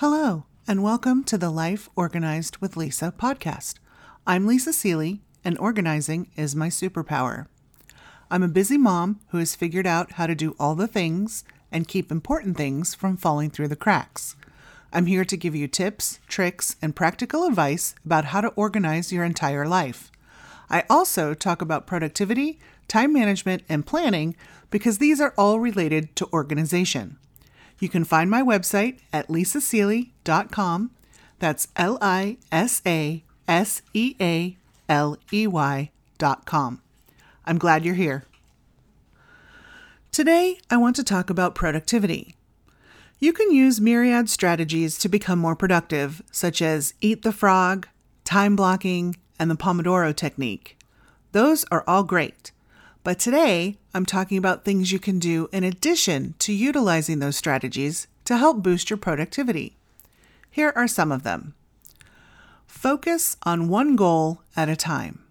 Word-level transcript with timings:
Hello, 0.00 0.44
and 0.66 0.82
welcome 0.82 1.22
to 1.24 1.36
the 1.36 1.50
Life 1.50 1.90
Organized 1.94 2.56
with 2.56 2.74
Lisa 2.74 3.12
podcast. 3.18 3.74
I'm 4.26 4.46
Lisa 4.46 4.70
Sealey, 4.70 5.20
and 5.44 5.58
organizing 5.58 6.30
is 6.36 6.56
my 6.56 6.68
superpower. 6.68 7.48
I'm 8.30 8.42
a 8.42 8.48
busy 8.48 8.78
mom 8.78 9.20
who 9.28 9.36
has 9.36 9.54
figured 9.54 9.86
out 9.86 10.12
how 10.12 10.26
to 10.26 10.34
do 10.34 10.56
all 10.58 10.74
the 10.74 10.86
things 10.86 11.44
and 11.70 11.86
keep 11.86 12.10
important 12.10 12.56
things 12.56 12.94
from 12.94 13.18
falling 13.18 13.50
through 13.50 13.68
the 13.68 13.76
cracks. 13.76 14.36
I'm 14.90 15.04
here 15.04 15.26
to 15.26 15.36
give 15.36 15.54
you 15.54 15.68
tips, 15.68 16.18
tricks, 16.28 16.76
and 16.80 16.96
practical 16.96 17.44
advice 17.44 17.94
about 18.02 18.24
how 18.24 18.40
to 18.40 18.54
organize 18.56 19.12
your 19.12 19.24
entire 19.24 19.68
life. 19.68 20.10
I 20.70 20.84
also 20.88 21.34
talk 21.34 21.60
about 21.60 21.86
productivity, 21.86 22.58
time 22.88 23.12
management, 23.12 23.64
and 23.68 23.84
planning 23.84 24.34
because 24.70 24.96
these 24.96 25.20
are 25.20 25.34
all 25.36 25.60
related 25.60 26.16
to 26.16 26.32
organization. 26.32 27.18
You 27.80 27.88
can 27.88 28.04
find 28.04 28.30
my 28.30 28.42
website 28.42 28.98
at 29.12 29.28
lisasealey.com. 29.28 30.90
That's 31.38 31.68
L 31.76 31.98
I 32.00 32.36
S 32.52 32.82
A 32.86 33.24
S 33.48 33.82
E 33.94 34.14
A 34.20 34.56
L 34.88 35.16
E 35.32 35.46
Y.com. 35.46 36.82
I'm 37.46 37.58
glad 37.58 37.84
you're 37.84 37.94
here. 37.94 38.24
Today, 40.12 40.58
I 40.70 40.76
want 40.76 40.96
to 40.96 41.04
talk 41.04 41.30
about 41.30 41.54
productivity. 41.54 42.34
You 43.18 43.32
can 43.32 43.50
use 43.50 43.80
myriad 43.80 44.28
strategies 44.28 44.98
to 44.98 45.08
become 45.08 45.38
more 45.38 45.56
productive, 45.56 46.22
such 46.30 46.60
as 46.60 46.94
eat 47.00 47.22
the 47.22 47.32
frog, 47.32 47.88
time 48.24 48.56
blocking, 48.56 49.16
and 49.38 49.50
the 49.50 49.56
Pomodoro 49.56 50.14
technique. 50.14 50.76
Those 51.32 51.64
are 51.70 51.84
all 51.86 52.02
great. 52.02 52.52
But 53.02 53.18
today, 53.18 53.78
I'm 53.94 54.04
talking 54.04 54.36
about 54.36 54.64
things 54.64 54.92
you 54.92 54.98
can 54.98 55.18
do 55.18 55.48
in 55.52 55.64
addition 55.64 56.34
to 56.40 56.52
utilizing 56.52 57.18
those 57.18 57.36
strategies 57.36 58.06
to 58.26 58.36
help 58.36 58.62
boost 58.62 58.90
your 58.90 58.98
productivity. 58.98 59.76
Here 60.50 60.72
are 60.76 60.86
some 60.86 61.10
of 61.10 61.22
them. 61.22 61.54
Focus 62.66 63.38
on 63.42 63.68
one 63.68 63.96
goal 63.96 64.42
at 64.54 64.68
a 64.68 64.76
time. 64.76 65.24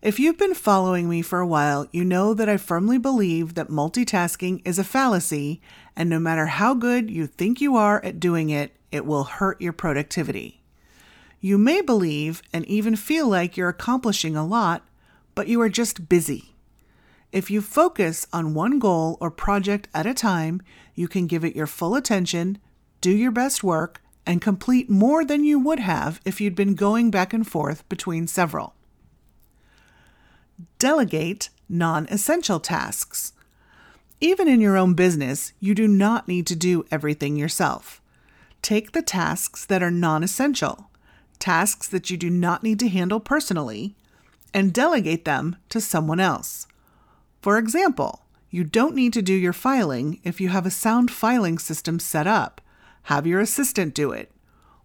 If 0.00 0.20
you've 0.20 0.38
been 0.38 0.54
following 0.54 1.08
me 1.08 1.22
for 1.22 1.40
a 1.40 1.46
while, 1.46 1.88
you 1.90 2.04
know 2.04 2.34
that 2.34 2.48
I 2.48 2.56
firmly 2.56 2.98
believe 2.98 3.54
that 3.54 3.68
multitasking 3.68 4.62
is 4.64 4.78
a 4.78 4.84
fallacy, 4.84 5.60
and 5.96 6.08
no 6.08 6.20
matter 6.20 6.46
how 6.46 6.74
good 6.74 7.10
you 7.10 7.26
think 7.26 7.60
you 7.60 7.74
are 7.74 8.04
at 8.04 8.20
doing 8.20 8.50
it, 8.50 8.76
it 8.92 9.04
will 9.04 9.24
hurt 9.24 9.60
your 9.60 9.72
productivity. 9.72 10.60
You 11.40 11.58
may 11.58 11.80
believe 11.80 12.42
and 12.52 12.64
even 12.66 12.94
feel 12.94 13.26
like 13.26 13.56
you're 13.56 13.68
accomplishing 13.68 14.36
a 14.36 14.46
lot, 14.46 14.86
but 15.34 15.48
you 15.48 15.60
are 15.60 15.68
just 15.68 16.08
busy. 16.08 16.52
If 17.32 17.50
you 17.50 17.60
focus 17.60 18.26
on 18.32 18.54
one 18.54 18.78
goal 18.78 19.18
or 19.20 19.30
project 19.30 19.88
at 19.92 20.06
a 20.06 20.14
time, 20.14 20.62
you 20.94 21.08
can 21.08 21.26
give 21.26 21.44
it 21.44 21.56
your 21.56 21.66
full 21.66 21.94
attention, 21.94 22.58
do 23.00 23.10
your 23.10 23.32
best 23.32 23.64
work, 23.64 24.00
and 24.24 24.40
complete 24.40 24.90
more 24.90 25.24
than 25.24 25.44
you 25.44 25.58
would 25.58 25.80
have 25.80 26.20
if 26.24 26.40
you'd 26.40 26.54
been 26.54 26.74
going 26.74 27.10
back 27.10 27.32
and 27.32 27.46
forth 27.46 27.88
between 27.88 28.26
several. 28.26 28.74
Delegate 30.78 31.50
non 31.68 32.06
essential 32.06 32.60
tasks. 32.60 33.32
Even 34.20 34.48
in 34.48 34.60
your 34.60 34.76
own 34.76 34.94
business, 34.94 35.52
you 35.60 35.74
do 35.74 35.86
not 35.86 36.26
need 36.26 36.46
to 36.46 36.56
do 36.56 36.86
everything 36.90 37.36
yourself. 37.36 38.00
Take 38.62 38.92
the 38.92 39.02
tasks 39.02 39.64
that 39.66 39.82
are 39.82 39.90
non 39.90 40.22
essential, 40.22 40.90
tasks 41.38 41.86
that 41.88 42.08
you 42.10 42.16
do 42.16 42.30
not 42.30 42.62
need 42.62 42.78
to 42.80 42.88
handle 42.88 43.20
personally, 43.20 43.94
and 44.54 44.72
delegate 44.72 45.24
them 45.24 45.56
to 45.68 45.80
someone 45.80 46.20
else. 46.20 46.66
For 47.46 47.58
example, 47.58 48.26
you 48.50 48.64
don't 48.64 48.96
need 48.96 49.12
to 49.12 49.22
do 49.22 49.32
your 49.32 49.52
filing 49.52 50.18
if 50.24 50.40
you 50.40 50.48
have 50.48 50.66
a 50.66 50.68
sound 50.68 51.12
filing 51.12 51.58
system 51.58 52.00
set 52.00 52.26
up. 52.26 52.60
Have 53.02 53.24
your 53.24 53.38
assistant 53.38 53.94
do 53.94 54.10
it. 54.10 54.32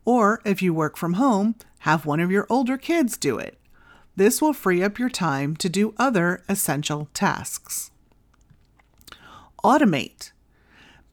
Or 0.06 0.42
if 0.46 0.62
you 0.62 0.72
work 0.72 0.96
from 0.96 1.14
home, 1.14 1.56
have 1.80 2.06
one 2.06 2.20
of 2.20 2.30
your 2.30 2.46
older 2.52 2.78
kids 2.78 3.18
do 3.18 3.40
it. 3.40 3.58
This 4.16 4.44
will 4.44 4.54
free 4.54 4.84
up 4.84 5.00
your 5.00 5.10
time 5.10 5.56
to 5.56 5.70
do 5.70 5.96
other 5.98 6.44
essential 6.48 7.10
tasks. 7.16 7.90
Automate. 9.64 10.32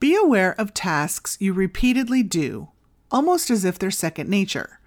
Be 0.01 0.15
aware 0.15 0.55
of 0.61 0.75
tasks 0.75 1.39
you 1.41 1.55
repeatedly 1.55 2.23
do, 2.23 2.69
almost 3.11 3.49
as 3.49 3.65
if 3.65 3.79
they're 3.79 3.91
second 3.91 4.29
nature. 4.29 4.81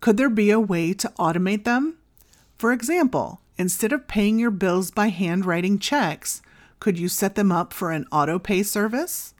Could 0.00 0.16
there 0.16 0.28
be 0.28 0.50
a 0.50 0.58
way 0.58 0.92
to 0.92 1.12
automate 1.20 1.62
them? 1.62 1.98
For 2.58 2.72
example, 2.72 3.39
instead 3.60 3.92
of 3.92 4.08
paying 4.08 4.38
your 4.38 4.50
bills 4.50 4.90
by 4.90 5.08
handwriting 5.08 5.78
checks, 5.78 6.40
could 6.78 6.98
you 6.98 7.08
set 7.08 7.34
them 7.34 7.52
up 7.52 7.74
for 7.74 7.92
an 7.92 8.06
auto 8.10 8.38
pay 8.38 8.62
service? 8.62 9.34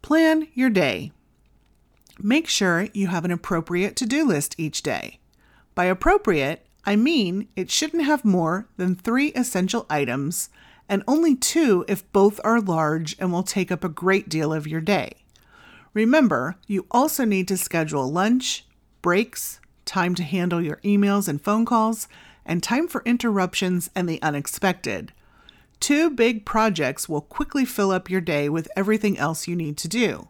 Plan 0.00 0.46
your 0.54 0.70
day. 0.70 1.10
Make 2.20 2.46
sure 2.48 2.86
you 2.94 3.08
have 3.08 3.24
an 3.24 3.32
appropriate 3.32 3.96
to 3.96 4.06
do 4.06 4.24
list 4.24 4.54
each 4.58 4.82
day. 4.82 5.18
By 5.74 5.86
appropriate, 5.86 6.64
I 6.84 6.94
mean 6.94 7.48
it 7.56 7.68
shouldn't 7.68 8.04
have 8.04 8.24
more 8.24 8.68
than 8.76 8.94
three 8.94 9.32
essential 9.32 9.84
items 9.90 10.48
and 10.88 11.02
only 11.08 11.34
two 11.34 11.84
if 11.88 12.10
both 12.12 12.38
are 12.44 12.60
large 12.60 13.16
and 13.18 13.32
will 13.32 13.42
take 13.42 13.72
up 13.72 13.82
a 13.82 13.88
great 13.88 14.28
deal 14.28 14.52
of 14.52 14.68
your 14.68 14.80
day. 14.80 15.16
Remember, 15.94 16.54
you 16.68 16.86
also 16.92 17.24
need 17.24 17.48
to 17.48 17.56
schedule 17.56 18.08
lunch, 18.08 18.64
breaks, 19.02 19.58
time 19.84 20.14
to 20.14 20.22
handle 20.22 20.62
your 20.62 20.76
emails 20.84 21.26
and 21.26 21.42
phone 21.42 21.64
calls, 21.64 22.06
and 22.46 22.62
time 22.62 22.88
for 22.88 23.02
interruptions 23.04 23.90
and 23.94 24.08
the 24.08 24.22
unexpected. 24.22 25.12
Two 25.80 26.10
big 26.10 26.46
projects 26.46 27.08
will 27.08 27.20
quickly 27.20 27.64
fill 27.64 27.90
up 27.90 28.08
your 28.08 28.20
day 28.20 28.48
with 28.48 28.68
everything 28.76 29.18
else 29.18 29.46
you 29.46 29.54
need 29.54 29.76
to 29.78 29.88
do. 29.88 30.28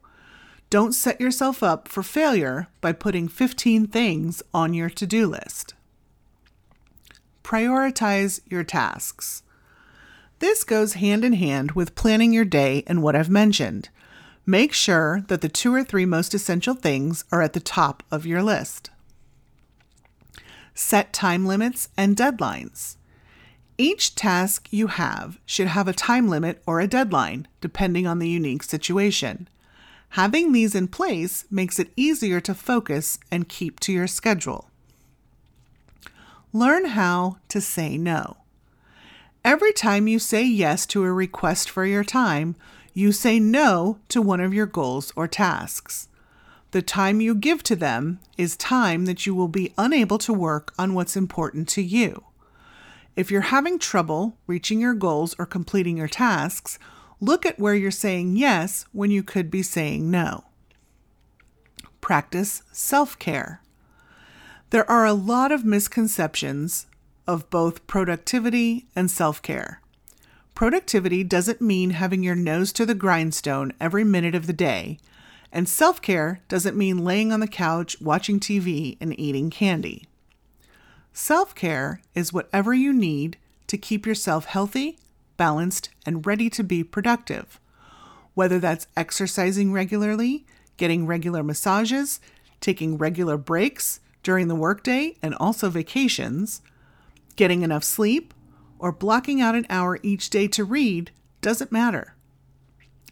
Don't 0.69 0.93
set 0.93 1.21
yourself 1.21 1.63
up 1.63 1.87
for 1.87 2.03
failure 2.03 2.67
by 2.81 2.93
putting 2.93 3.29
15 3.29 3.87
things 3.87 4.43
on 4.53 4.75
your 4.75 4.91
to 4.91 5.07
do 5.07 5.27
list. 5.29 5.75
Prioritize 7.45 8.41
your 8.51 8.65
tasks. 8.65 9.45
This 10.41 10.65
goes 10.65 10.95
hand 10.95 11.25
in 11.25 11.35
hand 11.35 11.73
with 11.73 11.95
planning 11.95 12.33
your 12.33 12.45
day 12.45 12.83
and 12.89 13.03
what 13.03 13.15
I've 13.15 13.31
mentioned. 13.31 13.89
Make 14.45 14.73
sure 14.73 15.23
that 15.29 15.41
the 15.41 15.49
two 15.49 15.73
or 15.73 15.85
three 15.85 16.05
most 16.05 16.35
essential 16.35 16.75
things 16.75 17.25
are 17.31 17.43
at 17.43 17.53
the 17.53 17.61
top 17.61 18.03
of 18.11 18.27
your 18.27 18.43
list 18.43 18.91
set 20.77 21.13
time 21.13 21.47
limits 21.47 21.89
and 21.97 22.17
deadlines. 22.17 22.97
Each 23.79 24.15
task 24.15 24.69
you 24.71 24.87
have 24.87 25.39
should 25.45 25.67
have 25.69 25.89
a 25.89 25.93
time 25.93 26.29
limit 26.29 26.63
or 26.67 26.81
a 26.81 26.87
deadline, 26.87 27.49
depending 27.61 28.07
on 28.07 28.21
the 28.21 28.29
unique 28.29 28.63
situation. 28.63 29.49
Having 30.11 30.53
these 30.53 30.75
in 30.75 30.89
place 30.89 31.45
makes 31.51 31.79
it 31.79 31.93
easier 31.97 32.41
to 32.41 32.55
focus 32.55 33.19
and 33.31 33.49
keep 33.49 33.81
to 33.81 33.93
your 33.93 34.07
schedule. 34.07 34.71
Learn 36.53 36.87
how 36.87 37.39
to 37.49 37.61
say 37.61 37.99
no. 37.99 38.39
Every 39.45 39.73
time 39.73 40.09
you 40.09 40.19
say 40.19 40.43
yes 40.45 40.87
to 40.87 41.05
a 41.05 41.13
request 41.13 41.69
for 41.69 41.85
your 41.85 42.05
time, 42.05 42.57
you 42.95 43.13
say 43.13 43.39
no 43.39 43.99
to 44.09 44.23
one 44.23 44.41
of 44.41 44.55
your 44.55 44.67
goals 44.67 45.13
or 45.17 45.29
tasks. 45.29 46.09
The 46.77 46.83
time 46.83 47.23
you 47.23 47.35
give 47.35 47.63
to 47.63 47.75
them 47.75 48.21
is 48.37 48.55
time 48.55 49.07
that 49.07 49.25
you 49.25 49.35
will 49.35 49.49
be 49.49 49.73
unable 49.79 50.19
to 50.19 50.31
work 50.31 50.75
on 50.79 50.93
what's 50.93 51.17
important 51.17 51.71
to 51.71 51.83
you. 51.83 52.25
If 53.17 53.31
you're 53.31 53.49
having 53.49 53.79
trouble 53.79 54.37
reaching 54.47 54.79
your 54.79 54.93
goals 54.93 55.35
or 55.39 55.47
completing 55.47 55.97
your 55.97 56.07
tasks, 56.07 56.79
look 57.19 57.47
at 57.47 57.59
where 57.59 57.75
you're 57.75 57.91
saying 57.91 58.37
yes 58.37 58.85
when 58.93 59.11
you 59.11 59.23
could 59.23 59.51
be 59.51 59.63
saying 59.63 60.11
no. 60.11 60.45
Practice 62.03 62.63
self 62.73 63.19
care. 63.19 63.63
There 64.69 64.85
are 64.91 65.07
a 65.07 65.15
lot 65.15 65.53
of 65.53 65.65
misconceptions 65.65 66.89
of 67.27 67.49
both 67.49 67.87
productivity 67.87 68.85
and 68.95 69.11
self 69.11 69.41
care. 69.41 69.81
Productivity 70.55 71.25
doesn't 71.25 71.63
mean 71.63 71.93
having 71.93 72.23
your 72.23 72.37
nose 72.37 72.71
to 72.75 72.85
the 72.85 72.95
grindstone 72.95 73.73
every 73.81 74.05
minute 74.05 74.35
of 74.35 74.47
the 74.47 74.53
day 74.53 74.99
and 75.53 75.69
self 75.69 76.03
care 76.03 76.41
doesn't 76.49 76.77
mean 76.77 77.05
laying 77.05 77.33
on 77.33 77.41
the 77.41 77.49
couch, 77.49 78.01
watching 78.01 78.41
TV, 78.41 78.97
and 79.01 79.19
eating 79.19 79.51
candy. 79.51 80.05
Self 81.13 81.55
care 81.55 82.01
is 82.15 82.33
whatever 82.33 82.75
you 82.75 82.93
need 82.93 83.39
to 83.69 83.79
keep 83.79 84.07
yourself 84.07 84.45
healthy, 84.45 84.99
balanced, 85.37 85.89
and 86.05 86.27
ready 86.27 86.51
to 86.51 86.63
be 86.63 86.85
productive. 86.85 87.59
Whether 88.35 88.59
that's 88.59 88.87
exercising 88.97 89.73
regularly, 89.73 90.45
getting 90.77 91.07
regular 91.07 91.43
massages, 91.43 92.21
taking 92.61 92.99
regular 92.99 93.37
breaks 93.37 94.01
during 94.23 94.49
the 94.49 94.55
workday 94.55 95.17
and 95.23 95.35
also 95.37 95.71
vacations, 95.71 96.61
getting 97.37 97.63
enough 97.63 97.85
sleep, 97.85 98.35
or 98.79 98.93
blocking 98.93 99.41
out 99.41 99.55
an 99.55 99.67
hour 99.71 99.99
each 100.03 100.29
day 100.31 100.49
to 100.49 100.65
read 100.65 101.11
doesn't 101.41 101.73
matter. 101.73 102.16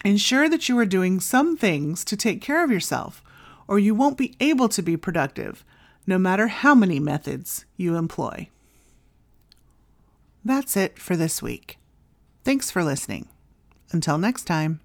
Ensure 0.04 0.50
that 0.50 0.68
you 0.68 0.78
are 0.78 0.84
doing 0.84 1.18
some 1.18 1.56
things 1.56 2.04
to 2.04 2.16
take 2.16 2.42
care 2.42 2.62
of 2.62 2.70
yourself, 2.70 3.22
or 3.66 3.78
you 3.78 3.94
won't 3.94 4.18
be 4.18 4.36
able 4.38 4.68
to 4.68 4.82
be 4.82 4.98
productive, 4.98 5.64
no 6.06 6.18
matter 6.18 6.48
how 6.48 6.74
many 6.74 7.00
methods 7.00 7.64
you 7.78 7.96
employ. 7.96 8.48
That's 10.44 10.76
it 10.76 10.98
for 10.98 11.16
this 11.16 11.40
week. 11.40 11.78
Thanks 12.44 12.70
for 12.70 12.84
listening. 12.84 13.28
Until 13.92 14.18
next 14.18 14.44
time. 14.44 14.80